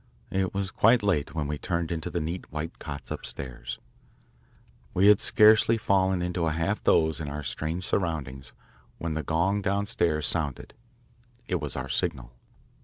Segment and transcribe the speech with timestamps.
[0.31, 3.77] It was quite late when we turned into the neat white cots upstairs.
[4.95, 8.51] We had scarcely fallen into a half doze in our strange surroundings
[8.97, 10.73] when the gong downstairs sounded.
[11.47, 12.33] It was our signal.